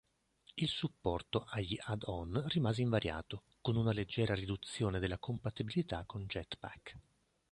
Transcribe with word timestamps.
Il 0.57 0.67
supporto 0.67 1.45
agli 1.51 1.77
add-on 1.79 2.45
rimase 2.47 2.81
invariato, 2.81 3.43
con 3.61 3.75
una 3.75 3.93
leggera 3.93 4.33
riduzione 4.33 4.97
della 4.97 5.19
compatibilità 5.19 6.05
con 6.07 6.25
Jetpack. 6.25 6.97